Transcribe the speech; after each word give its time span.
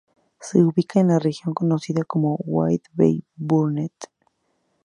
Se 0.39 0.63
ubica 0.63 0.99
en 0.99 1.09
la 1.09 1.19
región 1.19 1.53
conocida 1.53 2.03
como 2.05 2.35
Wide 2.43 2.81
Bay–Burnett. 2.95 3.93